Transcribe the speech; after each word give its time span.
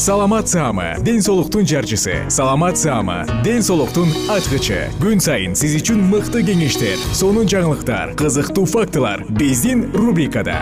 саламат 0.00 0.48
саама 0.48 0.96
ден 1.04 1.20
соолуктун 1.20 1.66
жарчысы. 1.66 2.24
Саламат 2.30 2.78
саама 2.78 3.26
ден 3.44 3.60
соолуктун 3.60 4.08
ачкычы. 4.32 4.88
Күн 4.96 5.20
сайын 5.20 5.52
сиз 5.52 5.74
үчүн 5.76 6.00
мыкты 6.08 6.40
кеңештер 6.40 6.96
сонун 7.12 7.44
жаңылыктар 7.44 8.14
кызыктуу 8.16 8.64
фактылар 8.64 9.26
биздин 9.28 9.90
рубрикада. 9.92 10.56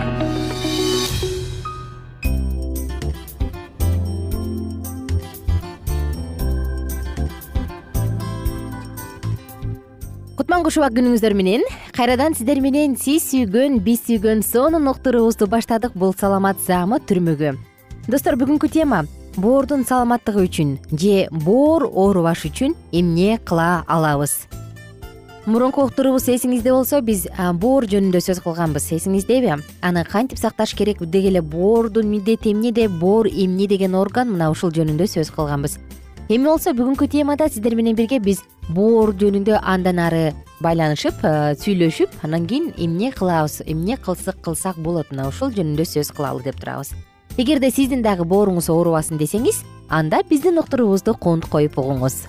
Кутман 10.35 10.67
кушубак 10.67 10.91
күнүңүздөр 10.97 11.37
менен 11.39 11.63
кайрадан 11.95 12.35
сиздер 12.35 12.59
менен 12.59 12.97
сиз 12.99 13.23
сүйгөн 13.31 13.79
биз 13.87 14.03
сүйгөн 14.03 14.43
сонун 14.43 14.91
уктуруубузду 14.91 15.47
баштадык 15.47 15.95
бул 15.95 16.11
саламат 16.11 16.59
саамы 16.67 16.99
түрмөгү. 16.99 17.55
Достор 18.09 18.35
бүгүнкү 18.35 18.67
тема 18.73 19.05
боордун 19.35 19.85
саламаттыгы 19.85 20.45
үчүн 20.47 20.77
же 20.91 21.27
боор 21.31 21.85
оорубаш 21.85 22.45
үчүн 22.49 22.75
эмне 22.91 23.37
кыла 23.45 23.83
алабыз? 23.87 24.47
Мурунку 25.49 25.85
уктуруубуз 25.87 26.27
эсиңизде 26.29 26.69
болсо 26.69 26.99
биз 27.01 27.23
боор 27.61 27.87
жөнүндө 27.89 28.19
сөз 28.21 28.41
кылганбыз 28.43 28.89
эсиңиздеби 28.97 29.55
аны 29.81 30.03
кантип 30.05 30.37
сакташ 30.37 30.75
керек 30.77 31.01
деги 31.01 31.31
эле 31.31 31.41
боордун 31.41 32.11
милдети 32.11 32.51
эмнеде 32.53 32.87
боор 32.87 33.27
эмне 33.27 33.67
деген 33.67 33.95
орган 33.95 34.29
мына 34.29 34.51
ушул 34.51 34.69
жөнүндө 34.69 35.07
сөз 35.09 35.31
кылганбыз. 35.33 35.79
Эми 36.29 36.45
болсо 36.45 36.75
бүгүнкү 36.77 37.07
темада 37.09 37.49
сиздер 37.49 37.73
менен 37.73 37.95
бирге 37.97 38.19
биз 38.21 38.43
боор 38.69 39.15
жөнүндө 39.17 39.57
андан 39.63 39.97
ары 40.03 40.25
байланышып 40.61 41.23
сүйлөшүп 41.63 42.19
анан 42.27 42.45
кийин 42.45 42.73
эмне 42.77 43.09
кылабыз 43.15 43.63
эмне 43.65 43.97
кылсак 43.97 44.37
кылсак 44.45 44.77
болот 44.77 45.09
мына 45.09 45.31
ушул 45.31 45.49
жөнүндө 45.55 45.87
сөз 45.89 46.11
кылалы 46.13 46.45
деп 46.45 46.59
турабыз 46.61 46.93
эгерде 47.37 47.71
сиздин 47.71 48.01
дагы 48.01 48.25
бооруңуз 48.25 48.69
оорубасын 48.69 49.19
десеңиз 49.19 49.63
анда 49.89 50.23
биздин 50.29 50.59
уктуруубузду 50.59 51.13
кунт 51.13 51.45
коюп 51.45 51.77
угуңуз 51.77 52.25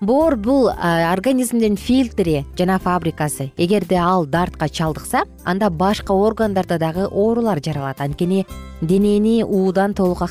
боор 0.00 0.36
бул 0.36 0.68
организмдин 0.70 1.76
фильтри 1.76 2.44
жана 2.56 2.78
фабрикасы. 2.78 3.50
Эгерде 3.56 3.96
ал 3.96 4.26
дартка 4.26 4.68
чалдыкса 4.68 5.24
анда 5.44 5.70
башка 5.70 6.12
органдарда 6.12 6.78
дагы 6.78 7.06
оорулар 7.06 7.60
жаралат. 7.64 8.00
Анткени 8.00 8.46
денени 8.80 9.42
уудан 9.42 9.94
толук 9.94 10.22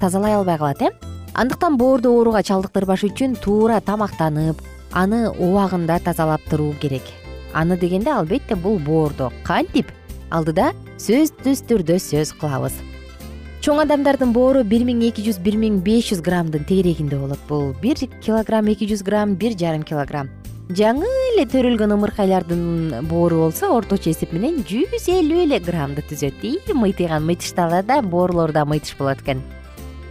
тазалай 0.00 0.34
албай 0.34 0.58
калат 0.58 0.82
э. 0.82 0.90
Андыктан 1.34 1.76
боорду 1.76 2.10
ооруга 2.10 2.42
чалдыктырбаш 2.42 3.04
үчүн 3.04 3.36
туура 3.36 3.80
тамактанып 3.80 4.60
аны 4.92 5.28
убагында 5.30 5.98
тазалап 5.98 6.42
туруу 6.50 6.74
керек. 6.80 7.02
Аны 7.52 7.76
дегенде 7.76 8.10
албетте 8.10 8.54
бул 8.54 8.78
боордо 8.78 9.32
кантип? 9.44 9.86
Алдыда 10.30 10.72
сөзсүз 10.98 11.66
түрдө 11.68 11.98
сөз 11.98 12.34
кылабыз 12.38 12.93
чоң 13.64 13.78
адамдардын 13.80 14.34
боору 14.36 14.60
бир 14.68 14.82
миң 14.84 14.98
эки 15.06 15.22
жүз 15.24 15.38
бир 15.40 15.54
миң 15.56 15.78
беш 15.80 16.10
жүз 16.10 16.18
граммдын 16.26 16.66
тегерегинде 16.68 17.16
болот. 17.16 17.40
Бул 17.48 17.70
бир 17.80 17.96
килограмм 17.96 18.66
эки 18.68 18.84
жүз 18.90 19.00
грамм 19.06 19.32
бир 19.40 19.54
жарым 19.56 19.86
килограмм. 19.88 20.28
Жаңы 20.68 21.08
эле 21.30 21.46
төрөлгөн 21.48 21.94
ымыркайлардын 21.96 23.06
боору 23.08 23.38
болсо 23.46 23.70
орточо 23.72 24.12
эсеп 24.12 24.34
менен 24.36 24.58
жүз 24.68 25.08
элүү 25.08 25.46
эле 25.46 25.60
граммды 25.64 26.04
түзөт. 26.10 26.44
И 26.44 26.76
мыйтыйган 26.76 27.24
мыйтыштагы 27.24 27.80
да 27.88 28.02
боорлор 28.02 28.52
да 28.52 28.66
мыйтыш 28.68 28.98
болот 28.98 29.24
экен. 29.24 29.40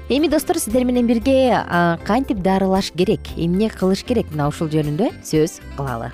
Эми 0.09 0.29
достор 0.33 0.57
сиздер 0.57 0.83
менен 0.89 1.05
бирге 1.05 1.61
кантип 2.09 2.41
дарылаш 2.41 2.89
керек 2.97 3.21
эмне 3.37 3.69
кылыш 3.69 4.01
керек? 4.01 4.31
Мына 4.31 4.49
ушул 4.49 4.73
жөнүндө 4.73 5.11
сөз 5.21 5.59
кылалы. 5.77 6.09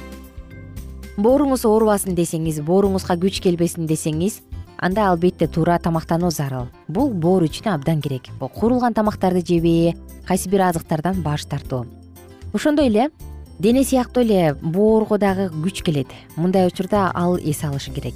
Бооруңуз 1.15 1.63
оорубасын 1.63 2.19
десеңиз 2.19 2.59
бооруңузга 2.67 3.15
күч 3.15 3.39
келбесин 3.47 3.87
десеңиз 3.87 4.41
анда 4.81 5.09
албетте 5.09 5.47
туура 5.47 5.77
тамактануу 5.79 6.31
зарыл. 6.31 6.67
Бул 6.87 7.11
боор 7.13 7.43
үчүн 7.43 7.73
абдан 7.73 8.01
керек. 8.01 8.29
Куурулган 8.39 8.93
тамактарды 8.93 9.43
жебей 9.45 9.95
кайсы 10.27 10.49
бир 10.49 10.61
азыктардан 10.69 11.21
баш 11.21 11.45
тартуу. 11.45 11.85
Ошондой 12.53 12.87
эле 12.87 13.09
дене 13.59 13.83
сыяктуу 13.83 14.23
эле 14.23 14.55
боорго 14.61 15.17
дагы 15.17 15.49
күч 15.49 15.83
келет. 15.83 16.07
Мындай 16.35 16.67
учурда 16.67 17.11
ал 17.13 17.37
эс 17.37 17.63
алышы 17.63 17.91
керек. 17.91 18.15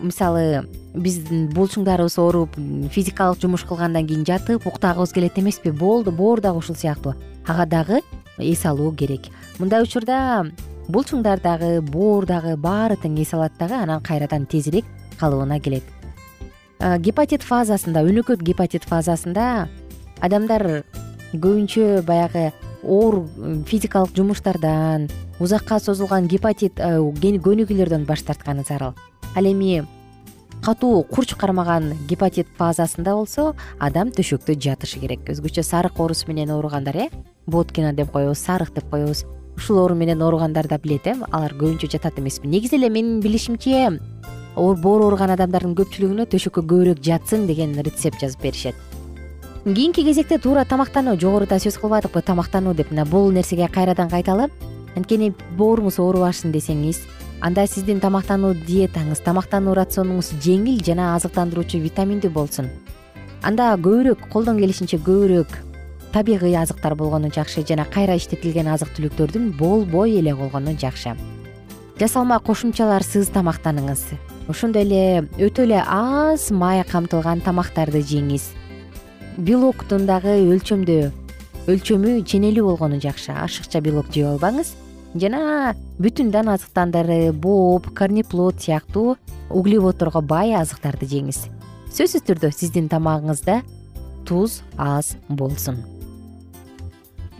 Мисалы 0.00 0.66
биздин 0.94 1.50
булчуңдарыбыз 1.52 2.16
ооруп 2.18 2.56
физикалык 2.90 3.40
жумуш 3.40 3.66
кылгандан 3.68 4.06
кийин 4.06 4.24
жатып 4.24 4.66
уктагыбыз 4.66 5.12
келет 5.12 5.38
эмеспи? 5.38 5.70
Болду 5.70 6.10
боор 6.10 6.40
дагы 6.40 6.58
ушул 6.58 6.74
сыяктуу. 6.74 7.14
Ага 7.46 7.66
дагы 7.66 8.00
эс 8.38 8.64
алуу 8.64 8.92
керек. 8.92 9.28
Мындай 9.58 9.82
учурда 9.82 10.46
булчуңдар 10.88 11.40
дагы 11.42 11.82
боор 11.82 12.24
дагы 12.26 12.56
баары 12.56 12.96
тең 12.96 13.20
эс 13.20 13.34
алат 13.34 13.52
дагы 13.58 13.74
анан 13.74 14.00
кайрадан 14.00 14.46
тезирээк 14.46 14.86
калыбына 15.20 15.60
келет. 15.60 15.84
Гепатит 16.80 17.44
фазасында 17.44 18.02
өнөкөт 18.08 18.40
гепатит 18.40 18.88
фазасында 18.88 19.68
адамдар 20.24 20.82
көбүнчө 21.34 22.02
баягы 22.08 22.50
оор 22.82 23.26
физикалык 23.68 24.16
жумуштардан 24.16 25.10
узакка 25.38 25.78
созулган 25.78 26.28
гепатит 26.28 26.80
көнүгүүлөрдөн 26.80 28.06
баш 28.08 28.24
тартканы 28.24 28.64
зарыл. 28.66 28.94
Ал 29.36 29.44
эми 29.44 29.84
катуу 30.64 31.02
курч 31.04 31.34
кармаган 31.34 31.92
гепатит 32.08 32.48
фазасында 32.58 33.14
болсо 33.16 33.54
адам 33.78 34.10
төшөктө 34.12 34.56
жатышы 34.56 35.00
керек. 35.00 35.28
Өзгөчө 35.28 35.64
сарык 35.64 36.00
оорусу 36.00 36.28
менен 36.28 36.50
ооругандар 36.50 36.96
э? 36.96 37.08
Боткина 37.46 37.92
деп 37.92 38.12
коебуз 38.12 38.38
сарык 38.38 38.74
деп 38.74 38.90
коебуз. 38.90 39.24
Ушул 39.56 39.78
оору 39.78 39.94
менен 39.94 40.22
ооругандар 40.22 40.68
да 40.68 40.78
билет 40.78 41.06
э? 41.06 41.16
Алар 41.30 41.52
көбүнчө 41.54 41.90
жатат 41.90 42.18
эмеспи. 42.18 42.48
Негизи 42.48 42.76
эле 42.76 42.90
менин 42.90 43.20
билишимче 43.20 44.00
боор 44.56 45.04
ооруган 45.06 45.30
адамдардын 45.36 45.76
көпчүлүгүнө 45.78 46.26
төшөккө 46.30 46.62
көбүрөөк 46.62 47.02
жатсын 47.04 47.46
деген 47.46 47.76
рецепт 47.84 48.20
жазып 48.20 48.42
беришет. 48.42 48.74
Кийинки 49.64 50.02
кезекте 50.04 50.38
туура 50.38 50.64
тамактануу 50.64 51.18
жогоруда 51.20 51.58
сөз 51.60 51.76
кылбадыкпы 51.78 52.22
тамактануу 52.22 52.74
деп 52.74 52.90
мына 52.90 53.04
бул 53.04 53.30
нерсеге 53.30 53.68
кайрадан 53.68 54.08
кайталы 54.08 54.48
анткени 54.96 55.34
бооруңуз 55.58 55.98
оорубасын 56.00 56.52
десеңиз 56.52 57.02
анда 57.40 57.66
сиздин 57.66 58.00
тамактануу 58.00 58.54
диетаңыз 58.54 59.20
тамактануу 59.24 59.74
рационуңуз 59.76 60.32
жеңил 60.40 60.80
жана 60.84 61.14
азыктандыруучу 61.16 61.78
витаминдүү 61.84 62.32
болсун. 62.32 62.70
Анда 63.42 63.74
көбүрөөк 63.76 64.30
колдон 64.32 64.58
келишинче 64.58 64.96
көбүрөөк 64.96 65.54
табигый 66.12 66.56
азыктар 66.56 66.96
болгону 66.96 67.30
жакшы 67.30 67.62
жана 67.68 67.84
кайра 67.84 68.16
иштетилген 68.16 68.68
азык 68.72 68.96
түлүктөрдүн 68.96 69.52
болбой 69.60 70.18
эле 70.18 70.34
болгону 70.34 70.72
жакшы. 70.72 71.14
Жасалма 72.00 72.40
кошумчаларсыз 72.40 73.28
тамактаныңыз 73.36 74.04
ошондой 74.50 74.82
эле 74.82 75.28
өтө 75.38 75.64
эле 75.64 75.80
аз 75.80 76.50
май 76.50 76.82
камтылган 76.84 77.40
тамактарды 77.40 78.02
жеңиз. 78.02 78.50
Белоктун 79.38 80.06
дагы 80.08 80.36
өлчөмдө 80.50 80.98
өлчөмү 81.70 82.20
ченелүү 82.26 82.64
болгону 82.66 83.00
жакшы. 83.00 83.32
Ашыкча 83.32 83.80
белок 83.80 84.10
жеп 84.12 84.26
албаңыз. 84.34 84.74
Жана 85.14 85.74
бүтүн 85.98 86.30
дан 86.34 86.50
азыктандары 86.52 87.32
боб 87.32 87.88
корнеплод 87.94 88.60
сыяктуу 88.62 89.16
углеводдорго 89.50 90.22
бай 90.22 90.54
азыктарды 90.58 91.08
жеңиз. 91.10 91.46
Сөзсүз 91.90 92.26
түрдө 92.28 92.52
сиздин 92.54 92.86
тамагыңызда 92.90 93.62
туз 94.26 94.60
аз 94.78 95.16
болсун. 95.28 95.80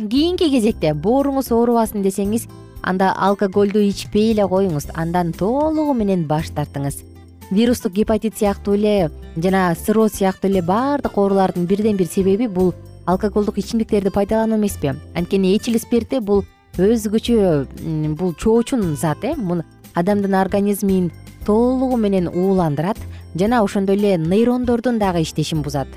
Кийинки 0.00 0.48
кезекте 0.50 0.94
бооруңуз 0.94 1.52
оорубасын 1.52 2.02
десеңиз 2.02 2.48
анда 2.82 3.12
алкоголду 3.16 3.80
ичпей 3.82 4.32
эле 4.32 4.46
коюңуз 4.48 4.90
андан 4.94 5.32
толугу 5.32 5.94
менен 5.94 6.26
баш 6.26 6.50
тартыңыз. 6.56 7.02
Вирустук 7.50 7.92
гепатит 7.92 8.38
сыяктуу 8.38 8.74
эле 8.74 9.10
жана 9.36 9.74
цирроз 9.74 10.12
сыяктуу 10.18 10.50
эле 10.50 10.62
баардык 10.62 11.18
оорулардын 11.18 11.66
бирден 11.66 11.96
бир 11.96 12.06
себеби 12.06 12.46
бул 12.46 12.74
алкоголдук 13.06 13.58
ичимдиктерди 13.58 14.10
пайдалануу 14.10 14.58
эмеспи 14.58 14.94
анткени 15.14 15.56
этил 15.56 15.78
спирти 15.78 16.20
бул 16.20 16.44
өзгөчө 16.78 18.14
бул 18.14 18.34
чоочун 18.34 18.96
зат 18.96 19.24
э? 19.24 19.34
Муну 19.36 19.64
адамдын 19.94 20.34
организмин 20.34 21.10
толугу 21.46 21.96
менен 21.96 22.28
ууландырат 22.28 22.98
жана 23.34 23.64
ошондой 23.64 23.96
эле 23.96 24.16
нейрондордун 24.18 24.98
дагы 24.98 25.22
иштешин 25.22 25.62
бузат. 25.62 25.88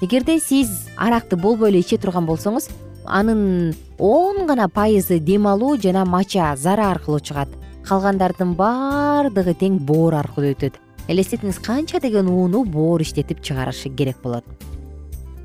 Эгерде 0.00 0.38
сиз 0.40 0.88
аракты 0.96 1.36
болбой 1.36 1.70
эле 1.70 1.80
иче 1.80 1.98
турган 1.98 2.26
болсоңуз 2.26 2.68
анын 3.04 3.74
он 3.98 4.46
гана 4.46 4.68
пайызы 4.68 5.18
дем 5.18 5.46
алуу 5.46 5.76
жана 5.76 6.04
мача 6.04 6.54
зара 6.56 6.90
аркылуу 6.90 7.20
чыгат. 7.20 7.48
Калгандардын 7.82 8.54
баардыгы 8.54 9.54
тең 9.54 9.78
боор 9.78 10.14
аркылуу 10.14 10.54
өтөт. 10.54 10.78
Элестетиңиз 11.08 11.58
канча 11.58 11.98
деген 12.00 12.28
ууну 12.30 12.64
боор 12.64 13.02
иштетип 13.02 13.42
чыгарышы 13.42 13.90
керек 13.90 14.22
болот. 14.22 14.44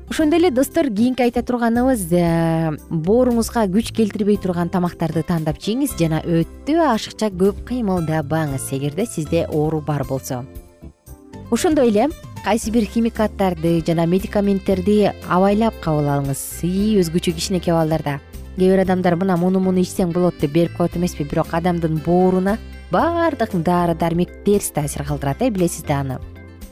Ошондой 0.08 0.38
эле 0.38 0.50
достор 0.50 0.86
кийинки 0.88 1.20
айта 1.20 1.42
турганыбыз 1.42 2.06
э, 2.16 2.70
бооруңузга 2.88 3.66
күч 3.68 3.90
келтирбей 3.92 4.38
турган 4.40 4.70
тамактарды 4.72 5.20
тандап 5.20 5.58
жеңиз 5.60 5.98
жана 6.00 6.22
өтө 6.24 6.78
ашыкча 6.94 7.28
көп 7.28 7.60
кыймылдабаңыз. 7.68 8.70
Эгерде 8.72 9.04
сизде 9.04 9.44
оору 9.52 9.82
бар 9.84 10.06
болсо. 10.08 10.46
Ошондой 11.50 11.90
эле 11.90 12.08
кайсы 12.48 12.70
бир 12.72 12.86
химикаттарды 12.88 13.82
жана 13.84 14.06
медикаменттерди 14.08 15.10
абайлап 15.28 15.74
кабыл 15.84 16.06
алыңыз? 16.08 16.40
Өзгөчө 16.96 17.34
кичинекей 17.36 17.74
балдарда 17.76 18.14
кээ 18.56 18.70
бир 18.70 18.80
адамдар 18.86 19.18
мына 19.20 19.36
муну 19.36 19.60
муну 19.60 19.82
ичсең 19.84 20.14
болот 20.14 20.40
деп 20.40 20.54
берип 20.54 20.78
коет 20.78 20.96
эмеспи 20.96 21.26
бирок 21.28 21.52
адамдын 21.52 22.00
бооруна 22.06 22.56
баардык 22.90 23.52
дары 23.52 23.92
дармек 23.94 24.32
терс 24.46 24.70
таасир 24.72 25.04
калтырат 25.04 25.42
э 25.42 25.50
билесиз 25.50 25.84
да 25.84 26.00
аны. 26.00 26.18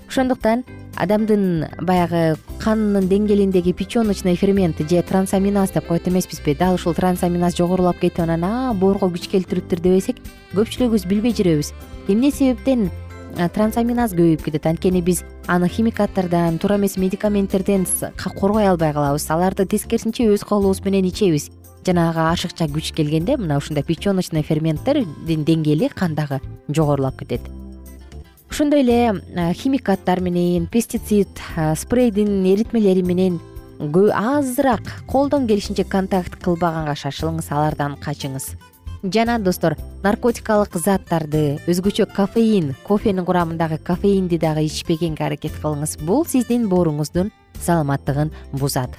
Ошондуктан 0.08 0.64
адамдын 0.96 1.68
баягы 1.82 2.38
канынын 2.58 3.10
деңгээлиндеги 3.12 3.76
печеночный 3.76 4.34
фермент 4.34 4.78
же 4.78 5.02
трансаминаз 5.02 5.72
деп 5.72 5.88
коет 5.88 6.08
эмеспизби 6.08 6.54
дал 6.54 6.76
ушул 6.76 6.94
трансаминаз 6.94 7.54
жогорулап 7.54 8.00
кетип 8.00 8.20
анан 8.20 8.44
а 8.44 8.72
боорго 8.72 9.12
күч 9.12 9.28
келтириптир 9.28 9.80
дебесек 9.80 10.16
көпчүлүгүбүз 10.54 11.06
билбей 11.06 11.36
жүрөбүз. 11.36 11.74
Эмне 12.08 12.30
себептен 12.30 12.90
трансаминаз 13.36 14.14
көбөйүп 14.16 14.42
кетет. 14.46 14.66
Анткени 14.66 15.02
биз 15.04 15.22
аны 15.46 15.68
химикаттардан 15.68 16.58
туура 16.58 16.76
эмес 16.76 16.96
медикаменттерден 16.96 17.86
коргой 18.40 18.68
албай 18.68 18.92
калабыз. 18.92 19.28
Аларды 19.30 19.66
тескерисинче 19.66 20.28
өз 20.32 20.44
колубуз 20.44 20.80
менен 20.84 21.04
ичебиз. 21.06 21.50
Жанагы 21.86 22.24
ашыкча 22.32 22.66
күч 22.66 22.94
келгенде 22.96 23.36
мына 23.36 23.58
ушундай 23.58 23.84
печеночный 23.84 24.42
ферменттердин 24.42 25.44
деңгээли 25.44 25.92
кандагы 25.94 26.40
жогорулап 26.68 27.18
кетет. 27.20 27.42
Ошондой 28.50 28.80
эле 28.80 29.52
химикаттар 29.54 30.20
менен 30.20 30.66
пестицид 30.66 31.28
спрейдин 31.76 32.44
эритмелери 32.44 33.02
менен 33.02 33.38
азыраак 33.78 35.04
колдон 35.06 35.46
келишинче 35.46 35.84
контакт 35.84 36.40
кылбаганга 36.42 36.94
шашылыңыз 36.96 37.50
алардан 37.50 37.96
качыңыз 38.00 38.56
жана 39.12 39.38
достор 39.38 39.76
наркотикалык 40.02 40.76
заттарды 40.78 41.58
өзгөчө 41.70 42.06
кофеин 42.14 42.74
кофенин 42.86 43.24
курамындагы 43.24 43.78
кофеинди 43.78 44.38
дагы 44.38 44.66
ичпегенге 44.66 45.24
аракет 45.24 45.52
кылыңыз. 45.62 45.96
Бул 46.06 46.24
сиздин 46.26 46.68
бооруңуздун 46.68 47.32
саламаттыгын 47.60 48.32
бузат. 48.52 48.90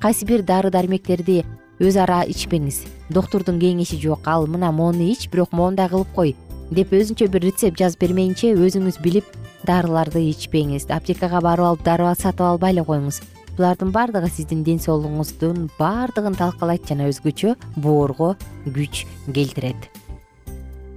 Кайсы 0.00 0.26
бир 0.26 0.42
дары 0.42 0.70
дармектерди 0.70 1.44
өз 1.80 1.96
ара 1.96 2.22
ичпеңиз. 2.28 2.84
Доктурдун 3.10 3.60
кеңеши 3.60 4.00
жок 4.00 4.28
ал 4.28 4.46
мына 4.46 4.72
моуну 4.72 5.08
ич 5.10 5.28
бирок 5.30 5.52
моундай 5.52 5.88
кылып 5.88 6.14
кой 6.14 6.36
деп 6.70 6.92
өзүнчө 6.92 7.28
бир 7.28 7.48
рецепт 7.48 7.78
жазып 7.78 8.00
бермейинче 8.06 8.54
өзүңүз 8.54 9.00
билип 9.02 9.26
дарыларды 9.66 10.22
ичпеңиз. 10.30 10.88
Аптекага 10.90 11.40
барып 11.40 11.72
алып 11.72 11.84
дары 11.84 12.14
сатып 12.14 12.46
албай 12.46 12.72
эле 12.72 12.84
коюңуз 12.84 13.20
булардын 13.56 13.92
баардыгы 13.94 14.28
сиздин 14.30 14.64
ден 14.64 14.78
соолугуңуздун 14.82 15.70
баардыгын 15.78 16.36
талкалайт 16.38 16.86
жана 16.88 17.08
өзгөчө 17.10 17.56
боорго 17.76 18.36
күч 18.66 19.06
келтирет. 19.32 19.90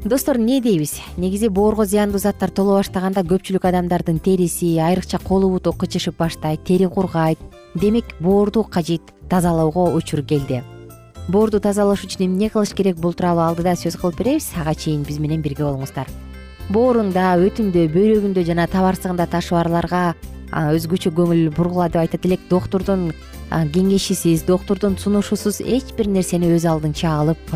Достор 0.04 0.36
эмне 0.36 0.60
дейбиз? 0.60 0.98
Негизи 1.16 1.48
боорго 1.48 1.86
зыяндуу 1.86 2.20
заттар 2.20 2.52
толо 2.52 2.76
баштаганда 2.76 3.22
көпчүлүк 3.24 3.64
адамдардын 3.70 4.20
териси 4.20 4.76
айрыкча 4.84 5.20
колу 5.24 5.50
буту 5.54 5.72
кычышып 5.72 6.18
баштайт 6.20 6.66
тери 6.68 6.90
кургайт. 6.92 7.40
Демек 7.74 8.06
боорду 8.20 8.64
кажет 8.64 9.02
тазалоого 9.30 9.96
учур 9.96 10.22
келди. 10.22 10.62
Боорду 11.30 11.62
тазалаш 11.64 12.04
үчүн 12.04 12.26
эмне 12.26 12.50
кылыш 12.50 12.74
керек 12.76 12.98
бул 13.00 13.14
тууралуу 13.14 13.46
алдыда 13.48 13.78
сөз 13.80 13.96
кылып 13.96 14.20
беребиз 14.20 14.52
ага 14.60 14.76
чейин 14.76 15.06
биз 15.08 15.20
менен 15.24 15.42
бирге 15.42 15.64
болуңуздар. 15.64 16.12
Боорунда 16.68 17.38
өтүндө 17.40 17.88
бөйрөгүндө 17.96 18.44
жана 18.44 18.68
табарсыгында 18.68 19.30
ташы 19.32 19.56
барларга 19.56 20.16
өзгөчө 20.54 21.12
көңүл 21.18 21.50
бургула 21.56 21.90
деп 21.90 22.04
айтат 22.04 22.26
элек 22.26 22.44
доктурдун 22.50 23.12
кеңешисиз 23.50 24.46
доктурдун 24.48 24.98
сунушусуз 24.98 25.62
эч 25.62 25.94
бир 25.98 26.08
нерсени 26.08 26.54
өз 26.56 26.68
алдынча 26.70 27.12
алып 27.22 27.52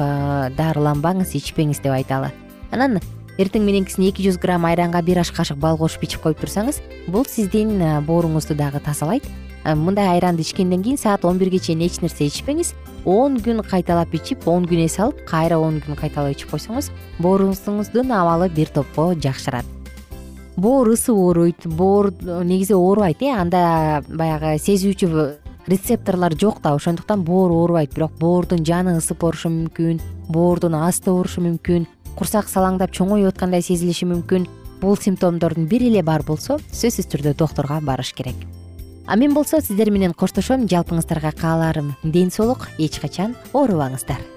дарыланбаңыз 0.57 1.33
ичпеңиз 1.39 1.81
деп 1.81 1.95
айталы. 1.95 2.33
Анан 2.71 2.99
эртең 3.37 3.65
мененкисине 3.65 4.09
эки 4.09 4.25
жүз 4.25 4.39
грамм 4.41 4.65
айранга 4.65 5.01
бир 5.05 5.21
аш 5.21 5.31
кашык 5.31 5.57
бал 5.61 5.77
кошуп 5.77 6.03
ичип 6.07 6.23
коюп 6.23 6.41
турсаңыз 6.41 6.81
бул 7.07 7.25
сиздин 7.29 7.77
бооруңузду 8.07 8.57
дагы 8.57 8.81
тазалайт 8.81 9.27
мындай 9.63 10.09
айранды 10.15 10.41
ичкенден 10.41 10.83
кийин 10.83 10.97
саат 10.97 11.25
он 11.25 11.37
бирге 11.37 11.59
чейин 11.59 11.85
эч 11.85 12.01
нерсе 12.01 12.27
ичпеңиз 12.27 12.73
он 13.05 13.37
күн 13.37 13.61
кайталап 13.67 14.13
ичип 14.15 14.47
он 14.47 14.65
күн 14.65 14.85
эс 14.85 14.97
алып 14.99 15.21
кайра 15.29 15.59
он 15.61 15.81
күн 15.85 15.99
кайталап 15.99 16.33
ичип 16.33 16.53
койсоңуз 16.55 16.91
бооруңуздун 17.19 18.11
абалы 18.11 18.49
бир 18.49 18.73
топко 18.73 19.13
жакшырат 19.13 19.76
боор 20.57 20.89
ысып 20.93 21.15
ооруйт 21.15 21.67
боор 21.67 22.11
негизи 22.43 22.73
оорубайт 22.73 23.21
э 23.21 23.31
анда 23.31 24.03
баягы 24.09 24.57
сезүүчү 24.57 25.07
рецепторлор 25.67 26.33
жок 26.33 26.61
да 26.61 26.73
ошондуктан 26.73 27.23
боор 27.23 27.51
оорубайт 27.51 27.93
бирок 27.93 28.11
боордун 28.19 28.65
жаны 28.65 28.97
ысып 28.97 29.23
оорушу 29.23 29.49
мүмкүн 29.49 30.01
боордун 30.29 30.75
асты 30.75 31.11
оорушу 31.11 31.41
мүмкүн 31.41 31.87
курсак 32.17 32.49
салаңдап 32.49 32.93
чоңоюп 32.97 33.29
аткандай 33.29 33.61
сезилиши 33.61 34.07
мүмкүн. 34.09 34.47
Бул 34.81 34.97
симптомдордун 34.97 35.67
бири 35.69 35.91
эле 35.91 36.03
бар 36.05 36.25
болсо 36.25 36.57
сөзсүз 36.69 37.09
түрдө 37.13 37.35
доктурга 37.37 37.79
барыш 37.81 38.13
керек. 38.17 38.37
А 39.05 39.15
мен 39.15 39.33
болсо 39.33 39.61
сиздер 39.61 39.91
менен 39.91 40.13
коштошом 40.13 40.65
жалпыңыздарга 40.69 41.33
кааларым. 41.37 41.93
Ден 42.03 42.31
соолук 42.31 42.69
эч 42.77 42.99
качан 43.01 43.35
оорубаңыздар 43.53 44.36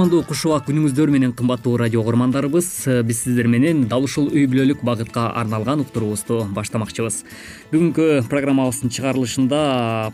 кутмандуу 0.00 0.24
куш 0.24 0.46
убак 0.48 0.62
күнүңүздөр 0.64 1.10
менен 1.12 1.32
кымбаттуу 1.36 1.74
радио 1.76 2.00
угармандарыбыз 2.00 2.68
э, 2.88 2.94
биз 3.04 3.18
сиздер 3.26 3.50
менен 3.52 3.82
дал 3.84 4.06
ушул 4.06 4.30
үй 4.32 4.46
бүлөлүк 4.48 4.80
багытка 4.80 5.26
арналган 5.36 5.82
уктуруубузду 5.84 6.46
баштамакчыбыз. 6.56 7.18
Бүгүнкү 7.68 8.06
программабыздын 8.32 8.94
чыгарылышында 8.96 9.58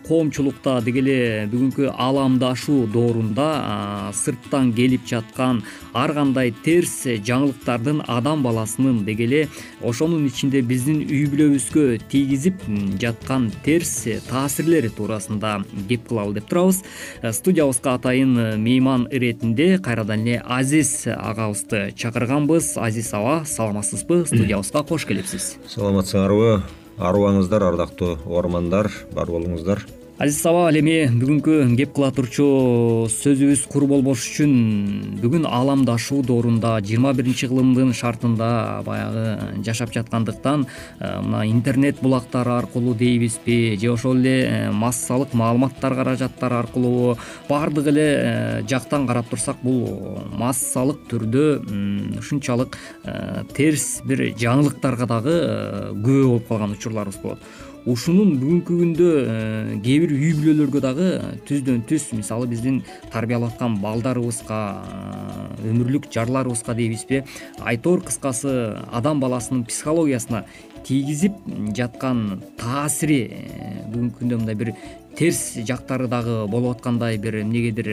коомчулукта 0.09 0.81
деги 0.83 1.05
эле 1.05 1.19
бүгүнкү 1.53 1.93
ааламдашуу 1.95 2.89
доорунда 2.91 4.11
сырттан 4.11 4.73
келип 4.75 5.07
жаткан 5.07 5.63
ар 5.95 6.13
кандай 6.19 6.51
терс 6.67 7.07
жаңылыктардын 7.07 8.03
адам 8.11 8.43
баласынын 8.43 9.05
деги 9.07 9.25
эле 9.29 9.45
ошонун 9.87 10.27
ичинде 10.27 10.65
биздин 10.67 11.05
үй 11.07 11.23
бүлөбүзгө 11.31 11.87
тийгизип 12.11 12.67
жаткан 12.99 13.53
терс 13.63 13.95
таасирлери 14.27 14.91
туурасында 14.91 15.61
кеп 15.89 16.11
кылалы 16.11 16.41
деп 16.41 16.51
турабыз. 16.51 16.83
Э, 17.23 17.33
студиябызга 17.33 17.95
атайын 17.95 18.37
э, 18.37 18.51
мейман 18.59 19.07
иретинде 19.11 19.76
кайрадан 19.79 20.25
эле 20.27 20.43
азиз 20.45 21.07
агабызды 21.07 21.93
чакырганбыз. 21.97 22.77
Азиз 22.77 23.13
аба 23.15 23.45
саламатсызбы? 23.47 24.25
Студиябызга 24.27 24.83
кош 24.83 25.07
келипсиз. 25.07 25.57
Саламатсыңарбы? 25.69 26.63
Арыбаңыздар 26.97 27.63
ардактуу 27.67 28.17
угармандар 28.25 28.89
бар 29.13 29.29
болуңуздар 29.29 29.83
азиз 30.17 30.39
аба 30.49 30.63
ал 30.71 30.77
эми 30.81 31.11
бүгүнкү 31.13 31.55
кеп 31.77 31.91
кыла 31.93 32.09
турчу 32.17 32.45
сөзүбүз 33.13 33.67
кур 33.69 33.85
болбош 33.91 34.23
үчүн 34.31 34.55
бүгүн 35.21 35.45
ааламдашуу 35.45 36.23
доорунда 36.25 36.79
жыйырма 36.81 37.13
биринчи 37.19 37.51
кылымдын 37.51 37.93
шартында 37.93 38.49
баягы 38.87 39.61
жашап 39.67 39.93
жаткандыктан 39.93 40.65
э, 40.65 41.21
мына 41.21 41.43
интернет 41.51 42.01
булактары 42.01 42.55
аркылуу 42.57 42.95
дейбизби 42.95 43.77
же 43.77 43.93
ошол 43.93 44.17
эле 44.17 44.37
э, 44.47 44.71
массалык 44.71 45.35
маалыматтар 45.35 45.95
каражаттары 46.01 46.63
аркылуубу 46.63 47.19
баардык 47.51 47.93
эле 47.93 48.09
э, 48.09 48.63
жактан 48.71 49.07
карап 49.07 49.29
турсак 49.29 49.61
бул 49.61 50.25
массалык 50.33 51.05
түрдө 51.13 51.45
ушунчалык 52.25 52.81
терс 53.53 54.01
бир 54.09 54.31
жаңылыктарга 54.33 55.13
дагы 55.13 55.39
күбө 55.93 56.25
болуп 56.25 56.49
калган 56.49 56.79
учурларыбыз 56.81 57.21
болот 57.21 57.76
ушунун 57.87 58.33
бүгүнкү 58.41 58.77
күндө 58.81 59.09
э, 59.23 59.77
кээ 59.85 60.01
бир 60.03 60.13
үй 60.17 60.33
бүлөлөргө 60.35 60.81
дагы 60.83 61.11
түздөн 61.47 61.85
түз 61.87 62.09
мисалы 62.19 62.49
биздин 62.51 62.81
тарбиялап 63.13 63.55
аткан 63.55 63.77
балдарыбызга 63.79 64.59
э, 64.83 65.69
өмүрлүк 65.71 66.09
жарларыбызга 66.11 66.75
дейбизби 66.75 67.23
айтор 67.63 68.03
кыскасы 68.03 68.57
адам 68.91 69.23
баласынын 69.23 69.63
психологиясына 69.71 70.43
тийгизип 70.87 71.35
жаткан 71.75 72.43
таасири 72.61 73.19
э, 73.27 73.83
бүгүнкү 73.91 74.21
күндө 74.21 74.39
мындай 74.39 74.55
бир 74.59 74.73
терс 75.17 75.57
жактары 75.67 76.07
дагы 76.13 76.45
болуп 76.51 76.77
аткандай 76.77 77.19
бир 77.19 77.41
эмнегедир 77.41 77.89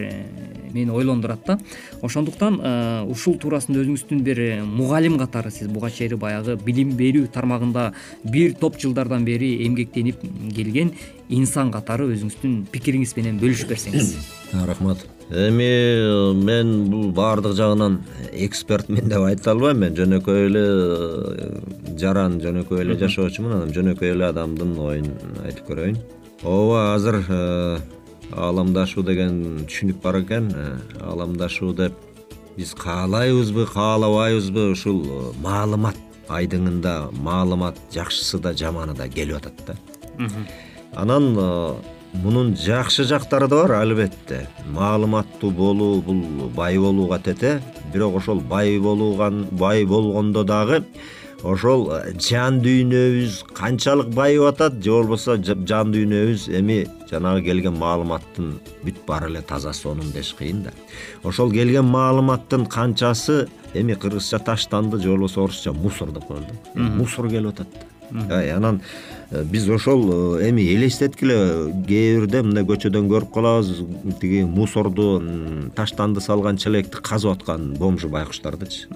мени 0.74 0.92
ойлондурат 0.92 1.46
да. 1.48 1.58
Ошондуктан 2.02 2.60
э, 2.62 2.74
ушул 3.10 3.40
туурасында 3.42 3.82
өзүңүздүн 3.82 4.22
бир 4.28 4.44
мугалим 4.68 5.18
катары 5.22 5.52
сиз 5.52 5.72
буга 5.72 5.90
чейин 5.90 6.20
баягы 6.22 6.58
билим 6.66 6.94
берүү 7.00 7.32
тармагында 7.34 7.92
бир 8.24 8.54
топ 8.60 8.78
жылдардан 8.82 9.26
бери 9.26 9.56
эмгектенип 9.68 10.22
келген 10.54 10.94
инсан 11.30 11.72
катары 11.74 12.12
өзүңүздүн 12.14 12.64
пикириңиз 12.74 13.18
менен 13.18 13.42
бөлүшүп 13.42 13.74
берсеңиз. 13.74 14.16
Рахмат 14.54 15.08
эми 15.32 16.34
мен 16.44 16.74
бул 16.92 17.12
баардык 17.12 17.56
жагынан 17.56 18.02
экспертмин 18.32 19.10
деп 19.10 19.24
айта 19.26 19.52
албайм 19.52 19.80
мен. 19.86 19.96
Жөнөкөй 19.96 20.46
эле 20.48 20.64
э, 20.68 21.50
жаран 22.00 22.40
жөнөкөй 22.44 22.84
эле 22.84 22.98
жашоочумун 23.00 23.58
анан 23.58 23.74
жөнөкөй 23.76 24.14
эле 24.14 24.30
адамдын 24.30 24.78
оюн 24.78 25.12
айтып 25.46 25.70
көрөйүн. 25.72 26.00
Ооба 26.44 26.94
азыр 26.94 27.22
э, 27.24 27.78
ааламдашуу 28.36 29.04
деген 29.04 29.66
түшүнүк 29.68 30.02
бар 30.04 30.22
экен. 30.22 30.52
Э, 30.56 30.78
ааламдашуу 31.02 31.74
деп 31.74 31.94
биз 32.58 32.74
каалайбызбы 32.76 33.68
каалабайбызбы? 33.74 34.72
Ушул 34.74 35.04
э, 35.06 35.32
маалымат 35.42 35.98
айдыңында 36.30 37.12
маалымат 37.24 37.80
жакшысы 37.94 38.40
да 38.40 38.54
жаманы 38.54 38.96
да 38.96 39.08
келип 39.08 39.38
атат 39.38 39.66
да. 39.68 39.76
Анан 40.96 41.36
э, 41.38 41.76
мунун 42.14 42.56
жакшы 42.56 43.04
жактары 43.04 43.48
да 43.48 43.64
бар 43.64 43.72
албетте. 43.82 44.48
Маалыматтуу 44.66 45.52
болуу 45.52 46.02
бул 46.02 46.50
бай 46.56 46.78
болууга 46.78 47.20
тете 47.20 47.62
бирок 47.94 48.16
ошол 48.18 48.40
бай 48.40 48.80
болгон 48.80 49.48
бай 49.52 49.86
болгондо 49.86 50.44
дагы 50.44 50.84
ошол 51.44 51.90
жан 52.20 52.62
дүйнөбүз 52.64 53.42
канчалык 53.54 54.14
байып 54.16 54.46
атат 54.48 54.78
же 54.84 54.92
болбосо 54.92 55.36
жан 55.44 55.92
дүйнөбүз 55.94 56.48
эми 56.60 56.84
жанагы 57.12 57.44
келген 57.50 57.76
маалыматтын 57.82 58.54
бүт 58.84 59.02
баары 59.08 59.30
эле 59.32 59.42
таза 59.42 59.74
сонун 59.74 60.12
деш 60.16 60.34
кыйын 60.40 60.64
да. 60.70 60.72
Ошол 61.24 61.52
келген 61.52 61.86
маалыматтын 61.86 62.66
канчасы 62.66 63.48
эми 63.74 63.94
кыргызча 63.94 64.40
таштанды 64.40 65.02
же 65.02 65.10
болбосо 65.10 65.44
орусча 65.44 65.74
мусор 65.74 66.12
деп 66.12 66.28
коелу 66.28 66.46
да. 66.48 66.82
Мусор 66.82 67.30
келип 67.30 67.50
атат 67.50 67.68
да. 68.12 68.40
Анан 68.56 68.82
биз 69.50 69.68
ошол 69.70 70.38
э, 70.40 70.50
эми 70.50 70.62
элестеткиле 70.76 71.38
кээ 71.88 72.20
бирде 72.20 72.44
мындай 72.46 72.66
көчөдөн 72.68 73.08
көрүп 73.10 73.32
калабыз. 73.34 73.84
Тиги 74.22 74.44
мусорду 74.44 75.22
таштанды 75.76 76.22
салган 76.22 76.58
челекти 76.58 77.02
казып 77.02 77.38
аткан 77.38 77.74
бомжу 77.80 78.10
байкуштардычы. 78.10 78.88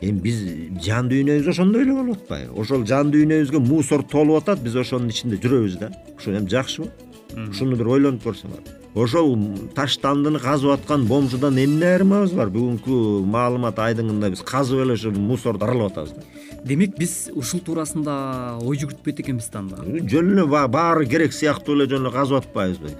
Эми 0.00 0.20
биз 0.20 0.44
жан 0.84 1.08
дүйнөбүз 1.10 1.50
ошондой 1.50 1.82
эле 1.82 1.96
болуп 1.96 2.22
атпайбы. 2.22 2.54
Ошол 2.60 2.86
жан 2.86 3.10
дүйнөбүзгө 3.14 3.62
мусор 3.64 4.02
толуп 4.02 4.42
атат 4.42 4.62
биз 4.62 4.76
ошонун 4.76 5.10
ичинде 5.10 5.40
жүрөбүз 5.42 5.78
да. 5.80 5.90
Ушул 6.16 6.38
эми 6.38 6.48
жакшыбы 6.48 6.90
ушуну 7.50 7.76
бир 7.76 7.88
ойлонуп 7.96 8.24
көрсөңөр 8.24 8.72
ошол 8.94 9.32
таштандыны 9.74 10.38
казып 10.42 10.76
аткан 10.76 11.06
бомжудан 11.08 11.58
эмне 11.58 11.88
айырмабыз 11.94 12.34
бар? 12.36 12.52
Бүгүнкү 12.54 13.24
маалымат 13.26 13.80
айдыңында 13.82 14.30
биз 14.30 14.44
казып 14.46 14.84
эле 14.84 14.94
ушул 14.94 15.18
мусорду 15.18 15.66
аралап 15.66 15.92
атабыз 15.92 16.14
да 16.14 16.53
демек 16.64 16.96
биз 16.96 17.28
ушул 17.36 17.60
туурасында 17.64 18.14
ой 18.64 18.78
жүгүртпөйт 18.80 19.20
экенбиз 19.20 19.50
да 19.52 19.60
анда 19.60 19.82
жөн 20.10 20.30
эле 20.32 20.44
баары 20.72 21.04
керек 21.08 21.34
сыяктуу 21.36 21.76
эле 21.76 21.86
жөн 21.90 22.06
эле 22.06 22.12
казып 22.14 22.40
атпайбызбы? 22.40 22.94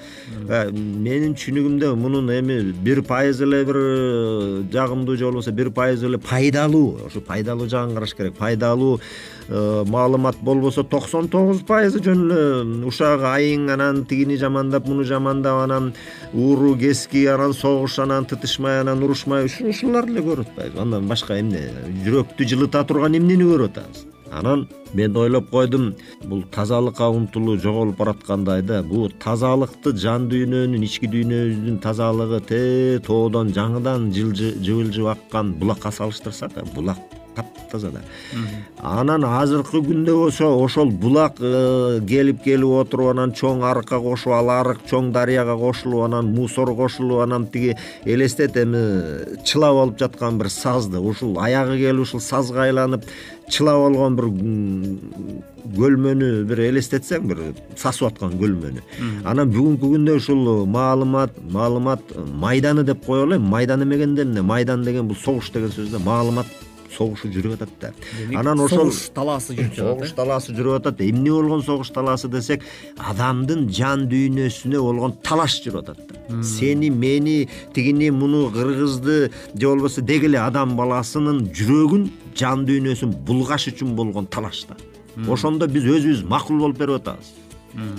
Э, 0.48 0.70
менин 0.70 1.32
түшүнүгүмдө 1.38 1.94
мунун 1.96 2.28
эми 2.34 2.58
бир 2.84 3.00
пайыз 3.08 3.40
эле 3.46 3.62
бир 3.64 3.78
э, 3.80 4.62
жагымдуу 4.72 5.16
же 5.16 5.24
болбосо 5.30 5.52
бир 5.52 5.70
пайыз 5.70 6.04
эле 6.04 6.18
пайдалуу 6.18 7.06
ошо 7.06 7.24
пайдалуу 7.24 7.68
жагын 7.68 7.94
караш 7.96 8.14
керек. 8.14 8.36
Пайдалуу 8.36 9.00
маалымат 9.48 10.36
болбосо 10.40 10.84
токсон 10.84 11.28
тогуз 11.28 11.60
пайызы 11.68 12.00
жөн 12.04 12.24
эле 12.30 12.86
ушак 12.88 13.24
айың 13.28 13.68
анан 13.74 14.04
тигини 14.08 14.36
жамандап 14.40 14.88
муну 14.88 15.04
жамандап 15.04 15.64
анан 15.64 15.92
ууру 16.32 16.74
кески 16.78 17.26
анан 17.26 17.52
согуш 17.52 17.98
анан 17.98 18.24
тытышмай 18.24 18.80
анан 18.80 19.02
урушмай 19.02 19.44
ушуларды 19.44 20.16
эле 20.16 20.24
көрүп 20.24 20.48
атпайбызбы 20.48 20.80
андан 20.80 21.08
башка 21.08 21.40
эмне? 21.40 21.68
Жүрөктү 22.04 22.48
жылыта 22.48 22.84
турган 22.88 23.16
эмнени 23.18 23.44
көрүп 23.44 23.76
атабыз 23.76 24.06
анан 24.32 24.68
мен 24.94 25.16
ойлоп 25.16 25.50
койдум 25.50 25.94
бул 26.24 26.42
тазалыкка 26.56 27.08
умтулуу 27.08 27.58
жоголуп 27.58 27.98
бараткандай 27.98 28.62
да 28.62 28.82
бул 28.82 29.10
тазалыкты 29.24 29.92
жан 30.04 30.28
дүйнөнүн 30.30 30.86
ички 30.88 31.10
дүйнөбүздүн 31.10 31.82
тазалыгы 31.84 32.40
те 32.48 32.62
тоодон 33.06 33.52
жаңыдан 33.58 34.08
жыбылжып 34.14 35.12
аккан 35.16 35.52
булакка 35.60 35.92
салыштырсак 35.92 36.58
булак 36.74 37.23
таптаза 37.36 37.90
да 37.94 38.02
анан 38.82 39.24
азыркы 39.24 39.82
күндө 39.84 40.14
болсо 40.18 40.50
ошол 40.64 40.90
булак 40.90 41.40
э, 41.40 42.00
келип 42.08 42.42
келип 42.44 42.74
отуруп 42.80 43.12
анан 43.14 43.32
чоң 43.32 43.64
арыкка 43.66 44.00
кошуп 44.00 44.32
ал 44.36 44.50
арык 44.50 44.84
чоң 44.90 45.10
дарыяга 45.12 45.56
кошулуп 45.58 46.04
анан 46.08 46.32
мусор 46.34 46.74
кошулуп 46.76 47.22
анан 47.24 47.46
тиги 47.46 47.76
элестет 48.04 48.56
эми 48.56 48.82
чылап 49.44 49.76
алып 49.82 49.98
жаткан 49.98 50.38
бир 50.38 50.50
сазды. 50.50 50.98
Ушул 50.98 51.38
аягы 51.40 51.78
келип 51.78 52.02
ушул 52.06 52.20
сазга 52.20 52.64
айланып 52.66 53.06
чылап 53.50 53.86
алган 53.88 54.16
бир 54.18 54.28
көлмөнү 55.74 56.30
бир 56.48 56.64
элестетсең 56.68 57.28
бир 57.30 57.42
сасып 57.76 58.10
аткан 58.12 58.36
көлмөнү. 58.40 58.84
Анан 59.24 59.52
бүгүнкү 59.52 59.94
күндө 59.96 60.18
ушул 60.20 60.66
маалымат 60.66 61.40
маалымат 61.50 62.14
майданы 62.40 62.84
деп 62.84 63.04
коелу 63.06 63.36
эми 63.36 63.48
майдан 63.56 63.82
эмегенде 63.82 64.22
эмне? 64.22 64.42
Майдан 64.42 64.84
деген 64.84 65.08
бул 65.08 65.16
согуш 65.16 65.50
деген 65.52 65.72
сөз 65.72 65.90
да 65.90 65.98
маалымат 65.98 66.46
согушу 66.94 67.28
жүрүп 67.34 67.56
атат 67.58 67.74
да. 67.80 67.90
Анан 68.38 68.60
ошол 68.64 68.90
согуш 68.90 69.10
талаасы 69.14 69.56
жүрүп 69.58 69.74
жатат 69.74 69.94
согуш 69.98 70.14
талаасы 70.16 70.54
жүрүп 70.56 70.78
атат. 70.78 71.02
Эмне 71.04 71.32
болгон 71.34 71.62
согуш 71.66 71.90
талаасы 71.94 72.30
десек 72.32 72.64
адамдын 72.98 73.68
жан 73.68 74.06
дүйнөсүнө 74.10 74.80
болгон 74.82 75.16
талаш 75.26 75.60
жүрүп 75.64 75.82
атат 75.82 76.02
да. 76.08 76.42
Сени 76.42 76.90
мени 76.90 77.48
тигини 77.74 78.10
муну 78.10 78.48
кыргызды 78.54 79.30
же 79.54 79.66
болбосо 79.66 80.02
деги 80.02 80.30
эле 80.30 80.40
адам 80.40 80.76
баласынын 80.78 81.44
жүрөгүн 81.52 82.10
жан 82.38 82.66
дүйнөсүн 82.68 83.14
булгаш 83.26 83.70
үчүн 83.74 83.94
болгон 83.98 84.26
талаш 84.26 84.66
да. 84.70 84.78
Ошондо 85.30 85.68
биз 85.70 85.84
өзүбүз 85.86 86.24
макул 86.26 86.58
болуп 86.58 86.78
берип 86.78 87.02
атабыз 87.02 87.43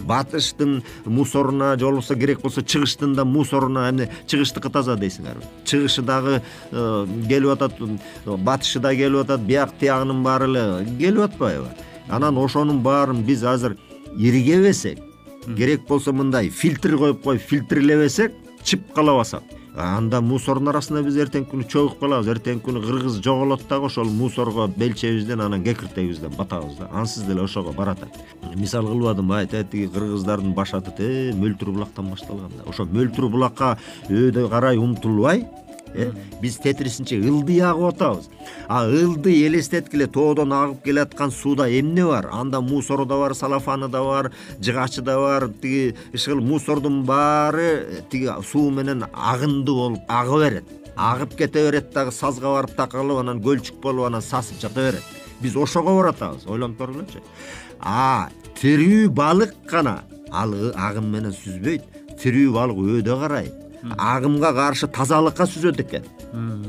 батыштын 0.05 0.83
мусоруна 1.05 1.77
же 1.77 1.85
болбосо 1.85 2.15
керек 2.15 2.41
болсо 2.41 2.61
чыгыштын 2.61 3.15
да 3.15 3.25
мусоруна 3.25 3.89
эмне 3.89 4.09
чыгыштыкы 4.27 4.69
таза 4.69 4.95
дейсиңерби 4.95 5.45
чыгышы 5.65 6.01
дагы 6.01 6.41
э, 6.71 7.07
келип 7.27 7.49
атат 7.49 7.79
батышы 8.25 8.79
да 8.79 8.95
келип 8.95 9.25
атат 9.25 9.41
бияк 9.41 9.73
тиягынын 9.79 10.23
баары 10.23 10.45
эле 10.45 10.97
келип 10.99 11.23
атпайбы. 11.31 11.69
Анан 12.07 12.37
ошонун 12.37 12.81
баарын 12.81 13.23
биз 13.23 13.43
азыр 13.43 13.77
иригебесек 14.15 14.99
керек 15.57 15.87
болсо 15.87 16.13
мындай 16.13 16.49
фильтр 16.49 16.97
коюп 16.97 17.23
коюп 17.23 17.41
фильтрлебесек 17.41 18.33
чыпкалабасак 18.63 19.43
анда 19.75 20.21
мусордун 20.21 20.69
арасында 20.71 21.01
биз 21.03 21.17
эртеңки 21.19 21.51
күнү 21.51 21.65
чөгүп 21.71 21.99
калабыз. 21.99 22.29
Эртеңки 22.35 22.63
күнү 22.67 22.81
кыргыз 22.85 23.19
жоголот 23.23 23.65
дагы 23.69 23.89
ошол 23.89 24.07
мусорго 24.07 24.67
белчебизден 24.77 25.41
анан 25.41 25.63
кекиртегибизден 25.63 26.35
батабыз 26.37 26.77
да. 26.79 26.89
Ансыз 26.93 27.23
деле 27.27 27.41
ошого 27.41 27.73
барат 27.73 27.99
мисал 28.55 28.87
кылбадымбы 28.87 29.35
айт 29.35 29.55
тиги 29.71 29.87
кыргыздардын 29.87 30.53
баш 30.53 30.73
аты 30.73 31.33
мөлтүр 31.35 31.71
булактан 31.75 32.09
башталган 32.11 32.51
да. 32.57 32.69
Ошо 32.69 32.85
мөлтүр 32.85 33.29
булакка 33.29 33.77
өйдө 34.09 34.47
карай 34.49 34.77
умтулбай 34.77 35.45
Э? 35.95 36.11
биз 36.41 36.57
тетирисинче 36.59 37.15
ылдый 37.23 37.61
агып 37.63 37.93
атабыз 37.93 38.29
а 38.67 38.83
ылдый 38.83 39.45
элестеткиле 39.47 40.07
тоодон 40.07 40.51
агып 40.51 40.83
келаткан 40.83 41.31
сууда 41.31 41.69
эмне 41.69 42.05
бар? 42.05 42.27
Анда 42.33 42.59
мусору 42.61 43.05
да 43.05 43.15
бар 43.15 43.33
салафаны 43.33 43.87
да 43.87 44.03
бар 44.03 44.31
жыгачы 44.59 45.01
да 45.01 45.15
бар 45.17 45.47
тиги 45.61 45.95
ишкыл 46.11 46.41
мусордун 46.41 47.03
баары 47.05 48.03
тиги 48.11 48.29
суу 48.51 48.71
менен 48.71 49.05
агындуу 49.13 49.75
болуп 49.75 49.99
ага 50.07 50.37
берет 50.37 50.65
агып 50.95 51.37
кете 51.37 51.63
берет 51.69 51.93
дагы 51.93 52.11
сазга 52.11 52.51
барып 52.51 52.75
такалып 52.75 53.23
анан 53.23 53.41
көлчүк 53.43 53.79
болуп 53.81 54.07
анан 54.07 54.21
сасып 54.21 54.59
жата 54.59 54.89
берет. 54.91 55.03
Биз 55.41 55.55
ошого 55.55 55.95
баратабыз 55.95 56.45
ойлонуп 56.47 56.79
көргүлөчү 56.79 57.23
а 57.79 58.29
тирүү 58.59 59.09
балык 59.09 59.55
гана. 59.71 60.03
Ал 60.31 60.53
агым 60.75 61.11
менен 61.11 61.31
сүзбөйт. 61.31 61.83
Тирүү 62.19 62.51
балык 62.51 62.77
өйдө 62.79 63.19
карай 63.19 63.51
агымга 63.97 64.51
каршы 64.53 64.87
тазалыкка 64.87 65.45
сүзөт 65.45 65.79
экен. 65.81 66.03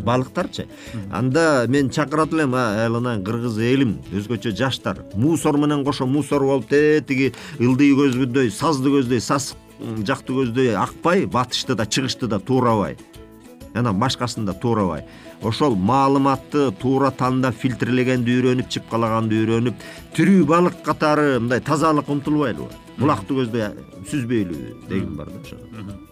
Балыктарчы. 0.04 0.66
Анда 1.10 1.66
мен 1.68 1.90
чакырат 1.90 2.32
элем 2.32 2.54
айыланайын 2.54 3.24
кыргыз 3.24 3.58
элим 3.58 3.98
өзгөчө 4.12 4.54
жаштар. 4.56 5.02
Мусор 5.14 5.58
менен 5.58 5.84
кошо 5.84 6.06
мусор 6.06 6.44
болуп 6.44 6.68
те 6.68 7.00
тиги 7.00 7.32
ылдый 7.58 7.94
көздөй 7.96 8.50
сазды 8.50 8.90
көздөй 8.90 9.20
сасык 9.20 9.58
жакты 10.06 10.32
көздөй 10.32 10.74
акпай 10.76 11.26
батышты 11.26 11.74
да 11.74 11.86
чыгышты 11.86 12.26
да 12.26 12.38
туурабай. 12.38 12.96
Анан 13.74 13.98
башкасын 13.98 14.46
да 14.46 14.52
туурабай. 14.52 15.04
Ошол 15.42 15.74
маалыматты 15.76 16.70
туура 16.80 17.10
тандап 17.10 17.56
фильтрлегенди 17.60 18.38
үйрөнүп 18.38 18.70
чыпкалаганды 18.72 19.36
үйрөнүп 19.42 19.84
тирүү 20.16 20.46
балык 20.48 20.80
катары 20.82 21.38
мындай 21.40 21.60
тазалыкка 21.60 22.12
умтулбайлыбы. 22.12 22.72
Булакты 22.96 23.36
көздөй 23.36 23.72
сүзбөйлүбү 24.08 24.88
дегим 24.88 25.16
бар 25.20 25.28
да 25.28 25.42
ошого 25.44 26.05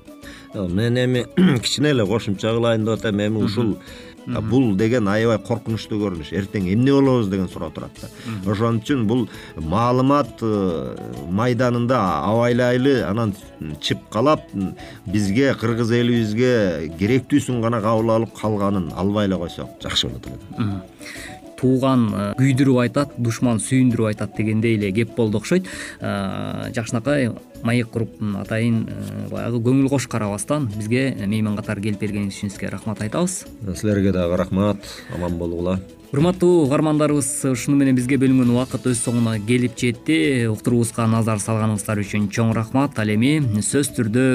мен 0.54 0.98
эми 0.98 1.26
кичине 1.62 1.90
эле 1.90 2.06
кошумча 2.06 2.54
кылайын 2.54 2.84
деп 2.84 2.98
атам 2.98 3.20
эми 3.20 3.44
ушул 3.44 3.76
бул 4.26 4.74
деген 4.76 5.08
аябай 5.08 5.38
коркунучтуу 5.38 5.98
көрүнүш. 6.00 6.32
Эртең 6.36 6.68
эмне 6.72 6.92
болобуз 6.94 7.28
деген 7.28 7.48
суроо 7.48 7.70
турат 7.74 7.98
да. 8.00 8.08
Ошон 8.50 8.80
үчүн 8.80 9.04
бул 9.08 9.26
маалымат 9.56 10.40
э, 10.42 10.96
майданында 11.30 12.00
абайлайлы 12.30 13.02
анан 13.04 13.34
чыпкалап 13.80 14.46
бизге 15.06 15.52
кыргыз 15.60 15.92
элибизге 15.92 16.90
керектүүсүн 16.98 17.60
гана 17.64 17.82
кабыл 17.84 18.14
алып 18.16 18.34
калганын 18.38 18.90
албай 18.96 19.28
эле 19.28 19.38
койсок 19.40 19.76
жакшы 19.82 20.08
болот 20.08 20.28
эле 20.32 20.72
тууган 21.60 22.08
э, 22.12 22.28
күйдүрүп 22.40 22.80
айтат 22.86 23.18
душман 23.18 23.60
сүйүндүрүп 23.62 24.14
айтат 24.14 24.36
дегендей 24.38 24.78
эле 24.78 24.92
кеп 24.92 25.14
болду 25.16 25.38
окшойт. 25.42 25.68
Э, 26.00 26.70
жакшынакай 26.74 27.30
маек 27.64 27.90
куруп 27.90 28.20
атайын 28.44 28.84
э, 28.86 29.10
баягы 29.32 29.60
көңүл 29.64 29.90
кош 29.92 30.06
карабастан 30.12 30.68
бизге 30.76 31.10
мейман 31.26 31.56
катары 31.58 31.82
келип 31.84 32.00
бергениңиз 32.04 32.38
үчүн 32.38 32.54
сизге 32.54 32.70
рахмат 32.72 33.02
айтабыз. 33.04 33.44
Силерге 33.74 34.12
дагы 34.12 34.36
рахмат. 34.40 34.88
Аман 35.16 35.38
болгула 35.40 35.80
урматтуу 36.14 36.62
угармандарыбыз 36.62 37.28
ушуну 37.50 37.74
менен 37.74 37.96
бизге 37.98 38.14
бөлүнгөн 38.22 38.52
убакыт 38.54 38.84
өз 38.86 39.00
соңуна 39.02 39.32
келип 39.48 39.74
жетти. 39.80 40.46
Уктуруубузга 40.46 41.08
назар 41.10 41.40
салганыңыздар 41.42 41.98
үчүн 42.04 42.28
чоң 42.30 42.52
рахмат. 42.54 43.00
Ал 43.02 43.10
эми 43.10 43.40
сөзсүз 43.56 43.90
түрдө 43.96 44.26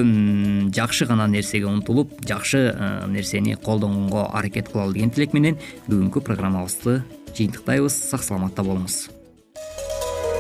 жакшы 0.76 1.08
гана 1.08 1.30
нерсеге 1.32 1.70
умтулуп 1.72 2.18
жакшы 2.28 2.66
нерсени 3.08 3.56
колдонгонго 3.56 4.26
аракет 4.28 4.74
кылалы 4.74 4.98
деген 4.98 5.14
тилек 5.16 5.38
менен 5.38 5.56
бүгүнкү 5.88 6.26
программабызды 6.28 7.00
жыйынтыктайбыз. 7.32 7.96
Сак 8.10 8.28
саламатта 8.28 8.68
болуңуз 8.68 9.06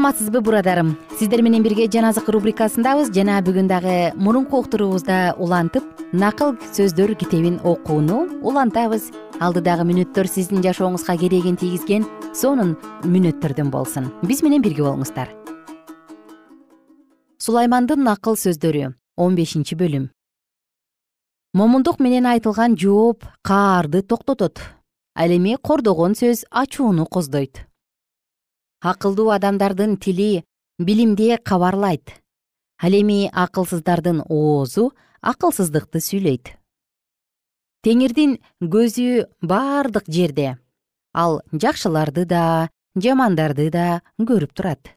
саламатсызбы 0.00 0.40
бурадарым? 0.40 0.96
Сиздер 1.18 1.42
менен 1.42 1.62
бирге 1.62 1.84
жан 1.92 2.06
азык 2.08 2.28
рубрикасындабыз. 2.32 3.10
Жана 3.12 3.42
бүгүн 3.44 3.66
дагы 3.68 4.14
мурунку 4.16 4.62
уктуруубузда 4.62 5.34
улантып 5.36 5.84
накыл 6.12 6.54
сөздөр 6.72 7.12
китебин 7.20 7.58
окууну 7.60 8.22
улантабыз. 8.40 9.10
Алдыдагы 9.44 9.84
мүнөттөр 9.84 10.24
сиздин 10.24 10.64
жашооңузга 10.64 11.18
керегин 11.20 11.60
тийгизген 11.60 12.08
сонун 12.32 12.78
мүнөттөрдөн 13.04 13.68
болсун. 13.68 14.08
Биз 14.24 14.40
менен 14.40 14.64
бирге 14.64 14.88
болуңуздар. 14.88 15.28
Сулаймандын 17.36 18.00
накыл 18.00 18.40
сөздөрү 18.40 18.94
он 19.20 19.36
бешинчи 19.36 19.76
бөлүм. 19.76 20.08
Момундук 21.52 22.00
менен 22.00 22.24
айтылган 22.24 22.78
жооп 22.78 23.28
каарды 23.44 24.00
токтотот. 24.00 24.62
Ал 25.14 25.28
эми 25.28 25.58
кордогон 25.60 26.16
сөз 26.16 26.46
ачууну 26.48 27.04
коздойт 27.04 27.66
акылдуу 28.80 29.30
адамдардын 29.30 29.96
тили 29.96 30.44
билимди 30.78 31.36
кабарлайт. 31.44 32.22
Ал 32.82 32.92
эми 32.92 33.28
акылсыздардын 33.32 34.22
оозу 34.28 34.92
акылсыздыкты 35.20 36.00
сүйлөйт. 36.00 36.56
Теңирдин 37.84 38.38
көзү 38.60 39.28
бардык 39.42 40.08
жерде. 40.08 40.56
Ал 41.12 41.42
жакшыларды 41.52 42.24
да 42.24 42.70
жамандарды 42.96 43.68
да 43.70 44.00
көрүп 44.18 44.54
турат. 44.54 44.96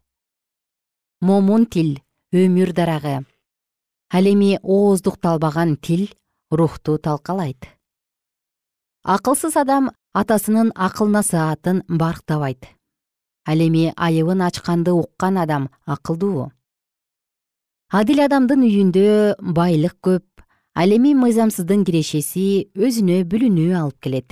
Момун 1.20 1.66
тил 1.66 2.00
өмүр 2.32 2.72
дарагы. 2.72 3.26
Ал 4.14 4.26
эми 4.32 4.60
ооздукталбаган 4.64 5.76
тил 5.76 6.08
рухту 6.52 6.98
талкалайт. 6.98 7.68
Акылсыз 9.04 9.58
адам 9.58 9.92
атасынын 10.14 10.72
акыл 10.76 11.08
насаатын 11.08 11.84
барктабайт 11.90 12.72
ал 13.46 13.60
эми 13.60 13.92
айыбын 13.96 14.42
ачканды 14.42 14.92
уккан 14.92 15.38
адам 15.38 15.70
акылдуу. 15.86 16.52
Адил 17.90 18.24
адамдын 18.26 18.64
үйүндө 18.64 19.36
байлык 19.40 19.98
көп. 20.02 20.26
Ал 20.74 20.90
эми 20.96 21.14
мыйзамсыздын 21.14 21.84
кирешеси 21.86 22.72
өзүнө 22.74 23.22
бүлүнүү 23.30 23.76
алып 23.78 24.00
келет. 24.02 24.32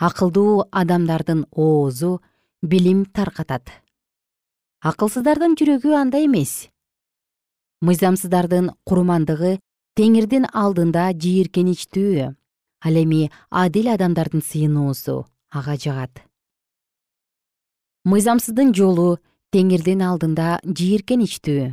Акылдуу 0.00 0.64
адамдардын 0.72 1.44
оозу 1.52 2.18
билим 2.62 3.04
таркатат. 3.04 3.68
Акылсыздардын 4.80 5.54
жүрөгү 5.60 5.94
андай 5.94 6.26
эмес. 6.26 6.70
Мыйзамсыздардын 7.84 8.72
курмандыгы 8.88 9.58
теңирдин 10.00 10.48
алдында 10.50 11.12
жийиркеничтүү. 11.12 12.32
Ал 12.80 12.96
эми 12.96 13.28
адил 13.50 13.92
адамдардын 13.92 14.42
сыйынуусу 14.42 15.26
ага 15.52 15.76
жагат 15.76 16.24
мыйзамсыздын 18.08 18.72
жолу 18.76 19.18
теңирдин 19.52 20.00
алдында 20.06 20.58
жийиркеничтүү 20.64 21.70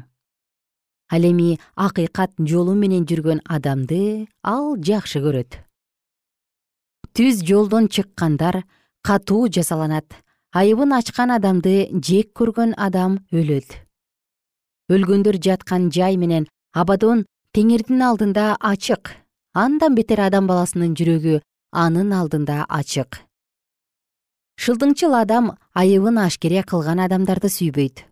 ал 1.10 1.24
эми 1.24 1.58
акыйкат 1.76 2.34
жолу 2.40 2.76
менен 2.76 3.06
жүргөн 3.08 3.42
адамды 3.48 4.28
ал 4.44 4.76
жакшы 4.78 5.22
көрөт. 5.24 5.60
Түз 7.16 7.44
жолдон 7.48 7.88
чыккандар 7.88 8.64
катуу 9.02 9.48
жазаланат 9.48 10.20
айыбын 10.52 10.94
ачкан 11.00 11.32
адамды 11.32 11.88
жек 12.04 12.34
көргөн 12.36 12.76
адам 12.78 13.20
өлөт. 13.32 13.80
Өлгөндөр 14.92 15.40
жаткан 15.40 15.90
жай 15.92 16.18
менен 16.18 16.48
абадон 16.74 17.26
теңирдин 17.56 18.04
алдында 18.04 18.58
ачык 18.60 19.16
андан 19.54 19.96
бетер 19.96 20.22
адам 20.28 20.48
баласынын 20.48 20.94
жүрөгү 21.00 21.40
анын 21.72 22.12
алдында 22.12 22.66
ачык 22.68 23.24
шылдыңчыл 24.58 25.14
адам 25.14 25.52
айыбын 25.78 26.18
ашкере 26.26 26.64
кылган 26.64 27.00
адамдарды 27.06 27.50
сүйбөйт. 27.54 28.04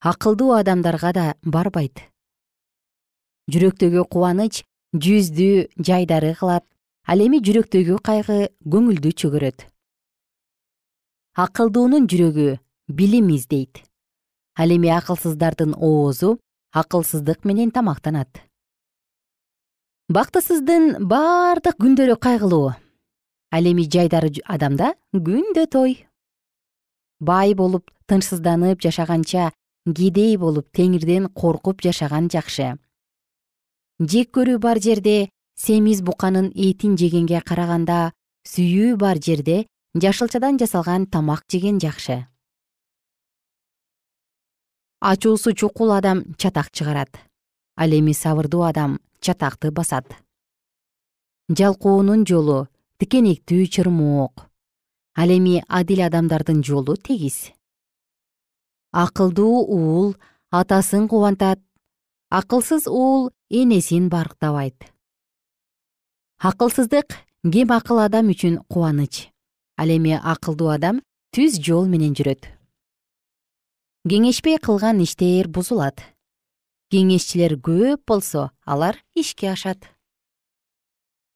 Акылдуу 0.00 0.52
адамдарга 0.54 1.12
да 1.12 1.24
барбайт. 1.42 2.04
Жүрөктөгү 3.50 4.04
кубаныч 4.06 4.62
жүздү 4.94 5.50
жайдары 5.82 6.34
кылат 6.38 6.64
ал 7.04 7.24
эми 7.24 7.42
жүрөктөгү 7.42 7.98
кайгы 8.04 8.38
көңүлдү 8.62 9.12
чөгөрөт. 9.20 9.66
Акылдуунун 11.34 12.06
жүрөгү 12.06 12.48
билим 12.88 13.30
издейт 13.34 13.82
ал 14.58 14.70
эми 14.74 14.90
акылсыздардын 14.94 15.74
оозу 15.74 16.38
акылсыздык 16.72 17.44
менен 17.44 17.70
тамактанат. 17.70 18.30
Бактысыздын 20.08 21.04
бардык 21.04 21.76
күндөрү 21.82 22.16
кайгылуу 22.16 22.74
ал 23.50 23.64
эми 23.64 23.86
жайдары 23.88 24.30
адамда 24.44 24.94
күндө 25.14 25.66
той. 25.70 25.96
Бай 27.20 27.54
болуп 27.54 27.90
тынчсызданып 28.06 28.82
жашаганча 28.82 29.50
кедей 29.86 30.36
болуп 30.36 30.68
теңирден 30.76 31.28
коркуп 31.32 31.82
жашаган 31.82 32.28
жакшы. 32.28 32.76
Жек 33.98 34.30
көрүү 34.36 34.58
бар 34.62 34.80
жерде 34.80 35.30
семиз 35.56 36.02
буканын 36.02 36.52
этин 36.54 36.96
жегенге 37.00 37.40
караганда 37.40 38.12
сүйүү 38.46 38.96
бар 38.96 39.18
жерде 39.18 39.66
жашылчадан 39.94 40.58
жасалган 40.60 41.06
тамак 41.06 41.44
жеген 41.50 41.80
жакшы. 41.80 42.26
Ачуусу 45.00 45.54
чукул 45.54 45.92
адам 45.92 46.34
чатак 46.36 46.70
чыгарат. 46.70 47.10
Ал 47.76 47.90
эми 47.90 48.12
сабырдуу 48.12 48.62
адам 48.62 49.00
чатакты 49.20 49.70
басат. 49.70 50.06
Жалкоонун 51.48 52.26
жолу 52.26 52.68
тикенектүү 52.98 53.66
чырмоок 53.70 54.48
ал 55.18 55.30
эми 55.34 55.62
адил 55.66 56.04
адамдардын 56.06 56.62
жолу 56.62 56.96
тегиз. 56.96 57.50
Акылдуу 58.92 59.66
уул 59.66 60.16
атасын 60.50 61.08
кубантат 61.08 61.60
акылсыз 62.30 62.86
уул 62.86 63.30
энесин 63.50 64.08
барктабайт. 64.08 64.78
Акылсыздык 66.38 67.18
кем 67.52 67.72
акыл 67.72 67.98
адам 67.98 68.30
үчүн 68.30 68.62
кубаныч? 68.70 69.30
Ал 69.76 69.90
эми 69.90 70.14
акылдуу 70.14 70.70
адам 70.70 71.02
түз 71.34 71.58
жол 71.58 71.86
менен 71.86 72.14
жүрөт. 72.14 72.46
Кеңешпей 74.08 74.58
кылган 74.58 75.02
иштер 75.02 75.48
бузулат. 75.48 75.98
Кеңешчилер 76.90 77.58
көп 77.58 78.06
болсо 78.06 78.50
алар 78.64 79.02
ишке 79.14 79.50
ашат 79.50 79.82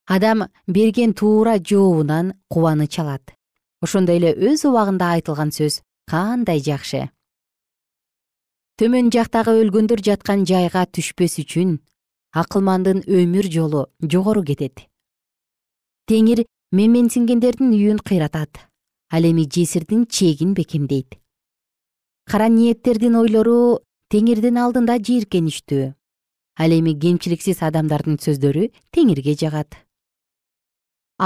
адам 0.07 0.49
берген 0.67 1.15
туура 1.15 1.59
жообунан 1.59 2.35
кубаныч 2.49 2.99
алат 2.99 3.35
ошондой 3.83 4.17
эле 4.17 4.33
өз 4.35 4.65
убагында 4.69 5.11
айтылган 5.17 5.51
сөз 5.51 5.83
кандай 6.07 6.61
жакшы. 6.63 7.11
Төмөн 8.79 9.11
жактагы 9.15 9.55
өлгөндөр 9.63 10.03
жаткан 10.03 10.47
жайга 10.49 10.85
түшпөс 10.87 11.39
үчүн 11.43 11.79
акылмандын 12.33 13.03
өмүр 13.07 13.47
жолу 13.53 13.87
жогору 14.03 14.43
кетет. 14.43 14.87
Теңир 16.09 16.45
менменсингендердин 16.73 17.75
үйүн 17.77 18.01
кыйратат 18.03 18.67
ал 19.13 19.25
эми 19.29 19.45
жесирдин 19.45 20.07
чегин 20.07 20.55
бекемдейт. 20.55 21.19
Кара 22.25 22.49
ниеттердин 22.49 23.17
ойлору 23.19 23.83
теңирдин 24.11 24.59
алдында 24.59 24.99
жийиркеничтүү 24.99 25.93
ал 26.59 26.71
эми 26.79 26.95
кемчиликсиз 26.99 27.63
адамдардын 27.67 28.19
сөздөрү 28.23 28.71
теңирге 28.95 29.37
жагат 29.39 29.77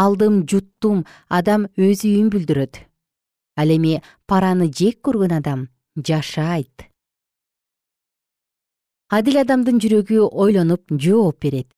алдым 0.02 0.42
жуттум 0.50 1.04
адам 1.28 1.66
өз 1.76 2.04
үйүн 2.04 2.28
бүлдүрөт. 2.35 2.82
Ал 3.56 3.72
эми 3.72 4.02
параны 4.28 4.68
жек 4.68 5.00
көргөн 5.06 5.38
адам 5.38 5.68
жашайт. 5.96 6.90
Адил 9.09 9.40
адамдын 9.40 9.80
жүрөгү 9.80 10.28
ойлонуп 10.28 10.92
жооп 10.92 11.40
берет. 11.40 11.68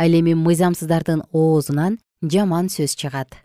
Ал 0.00 0.14
эми 0.16 0.34
мыйзамсыздардын 0.34 1.26
оозунан 1.32 1.98
жаман 2.22 2.72
сөз 2.72 2.96
чыгат. 2.96 3.36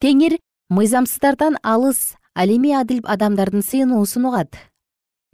Теңир 0.00 0.38
мыйзамсыздардан 0.70 1.58
алыс 1.62 2.14
ал 2.34 2.48
эми 2.48 2.72
адил 2.72 3.02
адамдардын 3.04 3.62
сыйынуусун 3.62 4.24
угат 4.30 4.56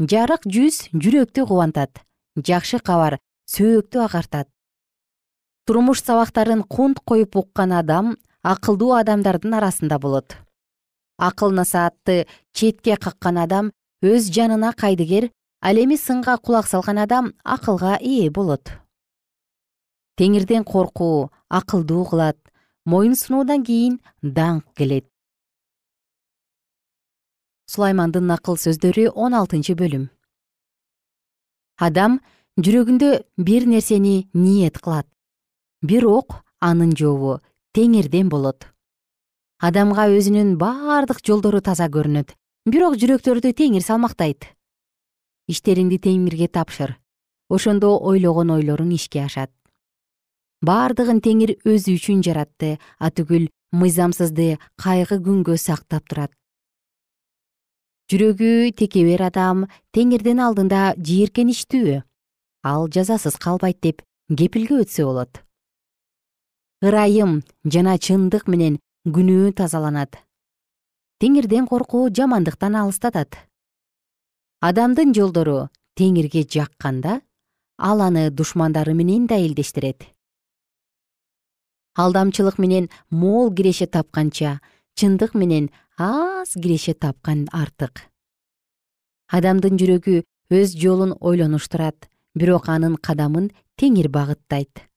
жарык 0.01 0.47
жүз 0.49 0.91
жүрөктү 0.93 1.47
кубантат 1.49 2.03
жакшы 2.49 2.81
кабар 2.81 3.19
сөөктү 3.53 4.01
агартат 4.05 4.49
турмуш 5.71 6.01
сабактарын 6.03 6.65
кунт 6.67 6.99
коюп 7.07 7.37
уккан 7.37 7.71
адам 7.71 8.07
акылдуу 8.43 8.91
адамдардын 8.99 9.53
арасында 9.55 10.01
болот. 10.03 10.35
Акыл 11.17 11.53
насаатты 11.55 12.27
четке 12.53 12.97
каккан 12.97 13.37
адам 13.39 13.69
өз 14.03 14.33
жанына 14.35 14.73
кайдыгер 14.75 15.29
ал 15.63 15.77
эми 15.79 15.95
сынга 15.95 16.35
кулак 16.39 16.67
салган 16.67 16.99
адам 16.99 17.29
акылга 17.45 17.93
ээ 18.01 18.33
болот. 18.35 18.73
Теңирден 20.19 20.65
коркуу 20.65 21.31
акылдуу 21.49 22.03
кылат 22.11 22.39
моюн 22.85 23.15
сунуудан 23.15 23.63
кийин 23.63 24.01
даңк 24.23 24.67
келет. 24.75 25.07
Сулаймандын 27.71 28.27
накыл 28.27 28.59
сөздөрү 28.59 29.13
он 29.15 29.39
алтынчы 29.39 29.79
бөлүм. 29.79 30.11
Адам 31.79 32.19
жүрөгүндө 32.59 33.15
бир 33.39 33.71
нерсени 33.71 34.27
ниет 34.35 34.83
кылат 34.83 35.07
бирок 35.83 36.43
анын 36.61 36.93
жообу 36.97 37.39
теңирден 37.77 38.29
болот. 38.29 38.67
Адамга 39.61 40.09
өзүнүн 40.13 40.57
бардык 40.61 41.23
жолдору 41.25 41.61
таза 41.65 41.89
көрүнөт. 41.89 42.35
Бирок 42.69 42.97
жүрөктөрдү 43.01 43.53
теңир 43.57 43.85
салмактайт. 43.85 44.45
Иштериңди 45.49 45.99
теңирге 46.05 46.49
тапшыр. 46.53 46.97
Ошондо 47.49 47.97
ойлогон 47.97 48.53
ойлоруң 48.57 48.93
ишке 48.95 49.25
ашат. 49.25 49.51
Бардыгын 50.61 51.23
теңир 51.25 51.57
өзү 51.65 51.97
үчүн 51.97 52.21
жаратты 52.23 52.77
атүгүл 53.01 53.49
мыйзамсызды 53.73 54.59
кайгы 54.77 55.21
күнгө 55.25 55.57
сактап 55.57 56.05
турат. 56.09 56.33
Жүрөгү 58.13 58.73
текебер 58.77 59.23
адам 59.31 59.69
теңирдин 59.97 60.43
алдында 60.45 60.95
жийиркеничтүү 60.99 62.01
ал 62.69 62.91
жазасыз 62.93 63.39
калбайт 63.41 63.81
деп 63.81 64.03
кепилге 64.29 64.83
өтсө 64.85 65.07
болот 65.09 65.41
ырайым 66.81 67.43
жана 67.65 67.99
чындык 68.01 68.47
менен 68.49 68.79
күнөө 69.05 69.53
тазаланат. 69.53 70.17
Теңирден 71.21 71.67
коркуу 71.69 72.09
жамандыктан 72.09 72.79
алыстатат. 72.81 73.37
Адамдын 74.65 75.13
жолдору 75.13 75.69
теңирге 76.01 76.47
жакканда 76.49 77.21
ал 77.77 78.01
аны 78.01 78.31
душмандары 78.31 78.95
менен 78.95 79.27
да 79.27 79.37
элдештирет. 79.37 80.09
Алдамчылык 81.97 82.57
менен 82.59 82.89
мол 83.11 83.53
киреше 83.53 83.87
тапканча 83.87 84.61
чындык 84.97 85.35
менен 85.35 85.71
аз 85.99 86.55
киреше 86.57 86.95
тапкан 86.95 87.49
артык. 87.53 88.09
Адамдын 89.29 89.77
жүрөгү 89.77 90.23
өз 90.49 90.77
жолун 90.81 91.13
ойлонуштурат 91.21 92.09
бирок 92.35 92.69
анын 92.73 92.97
кадамын 92.97 93.51
теңир 93.77 94.09
багыттайт 94.09 94.90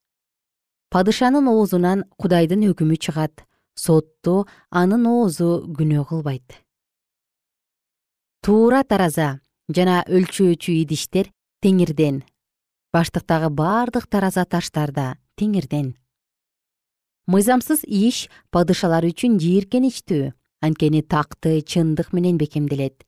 падышанын 0.94 1.48
оозунан 1.50 2.04
кудайдын 2.22 2.68
өкүмү 2.70 3.00
чыгат. 3.02 3.42
Сотто 3.74 4.46
анын 4.70 5.08
оозу 5.10 5.66
күнөө 5.74 6.04
кылбайт. 6.06 6.46
Туура 8.46 8.84
тараза 8.86 9.42
жана 9.74 10.04
өлчөөчү 10.06 10.76
идиштер 10.84 11.32
теңирден. 11.66 12.22
Баштыктагы 12.94 13.50
бардык 13.50 14.06
тараза 14.06 14.46
таштар 14.46 14.94
да 14.94 15.08
теңирден. 15.42 15.96
Мыйзамсыз 17.26 17.82
иш 17.90 18.30
падышалар 18.54 19.10
үчүн 19.10 19.42
жийиркеничтүү 19.42 20.30
анткени 20.62 21.02
такты 21.02 21.64
чындык 21.66 22.14
менен 22.14 22.38
бекемделет. 22.38 23.02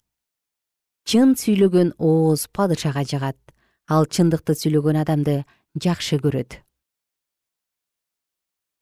Чын 1.06 1.38
сүйлөгөн 1.38 1.94
ооз 2.02 2.50
падышага 2.50 3.06
жагат 3.06 3.38
ал 3.86 4.10
чындыкты 4.10 4.58
сүйлөгөн 4.58 5.04
адамды 5.06 5.44
жакшы 5.78 6.18
көрөт 6.18 6.65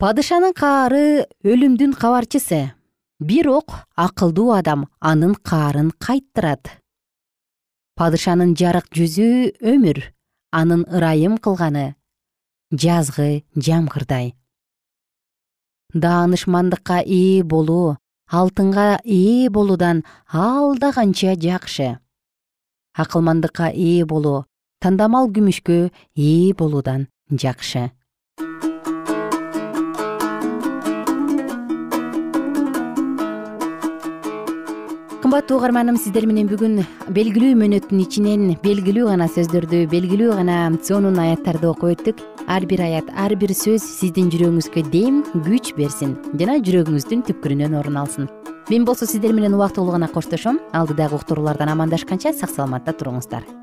падышанын 0.04 0.52
каары 0.52 1.24
өлүмдүн 1.48 1.94
кабарчысы. 1.96 2.74
Бирок 3.24 3.72
акылдуу 3.96 4.50
адам 4.52 4.82
анын 5.00 5.32
каарын 5.50 5.94
кайттырат. 5.96 6.74
Падышанын 7.96 8.52
жарык 8.60 8.90
жүзү 8.92 9.30
өмүр 9.72 10.02
анын 10.60 10.84
ырайым 10.92 11.38
кылганы. 11.40 11.96
Жазгы 12.76 13.46
жамгырдай. 13.56 14.36
Даанышмандыкка 15.96 17.00
ээ 17.08 17.48
болуу 17.48 17.96
алтынга 18.28 19.00
ээ 19.08 19.48
болуудан 19.56 20.04
алда 20.28 20.92
канча 20.92 21.40
жакшы. 21.40 22.00
Акылмандыкка 22.92 23.72
ээ 23.72 24.04
болуу 24.04 24.44
тандамал 24.84 25.32
күмүшкө 25.32 25.94
ээ 26.20 26.56
болуудан 26.60 27.08
жакшы 27.32 27.94
кымбаттуу 35.34 35.58
угарманым 35.58 35.96
сиздер 35.98 36.28
менен 36.30 36.46
бүгүн 36.46 36.84
белгилүү 37.16 37.56
мөөнөттүн 37.58 38.02
ичинен 38.04 38.52
белгилүү 38.62 39.08
гана 39.08 39.26
сөздөрдү 39.34 39.80
белгилүү 39.90 40.36
гана 40.38 40.58
сонун 40.86 41.18
аяттарды 41.18 41.72
окуп 41.72 41.96
өттүк. 41.96 42.22
Ар 42.46 42.68
бир 42.70 42.84
аят 42.86 43.10
ар 43.18 43.34
бир 43.42 43.56
сөз 43.58 43.82
сиздин 43.82 44.30
жүрөгүңүзгө 44.30 44.86
дем 44.94 45.24
күч 45.34 45.74
берсин 45.80 46.14
жана 46.38 46.60
жүрөгүңүздүн 46.62 47.26
түпкүрүнөн 47.32 47.80
орун 47.82 47.98
алсын. 48.04 48.30
Мен 48.70 48.86
болсо 48.86 49.10
сиздер 49.10 49.34
менен 49.34 49.58
убактылуу 49.58 49.98
гана 49.98 50.06
коштошом. 50.06 50.62
Алдыдагы 50.70 51.18
уктуруулардан 51.18 51.74
амандашканча 51.74 52.38
сак 52.38 52.54
саламатта 52.54 52.94
туруңуздар 52.94 53.63